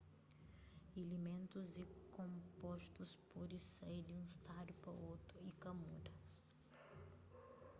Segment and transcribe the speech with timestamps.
[1.01, 1.85] ilimentus y
[2.17, 6.13] konpostus pode sai di un stadu pa otu y ka muda